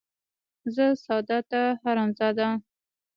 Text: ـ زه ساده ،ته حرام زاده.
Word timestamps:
ـ 0.37 0.73
زه 0.75 0.85
ساده 1.05 1.39
،ته 1.49 1.61
حرام 1.81 2.09
زاده. 2.19 2.47